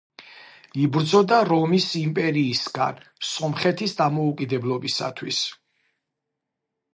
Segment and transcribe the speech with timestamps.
[0.83, 2.97] იბრძოდა რომის იმპერიისაგან
[3.33, 5.43] სომხეთის დამოუკიდებლობისათვის.